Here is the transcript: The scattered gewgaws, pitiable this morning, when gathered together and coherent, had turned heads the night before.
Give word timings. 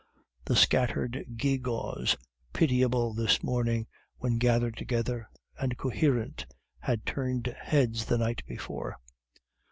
The 0.45 0.55
scattered 0.55 1.35
gewgaws, 1.37 2.17
pitiable 2.53 3.13
this 3.13 3.43
morning, 3.43 3.85
when 4.17 4.39
gathered 4.39 4.75
together 4.75 5.29
and 5.59 5.77
coherent, 5.77 6.47
had 6.79 7.05
turned 7.05 7.53
heads 7.61 8.05
the 8.05 8.17
night 8.17 8.41
before. 8.47 8.97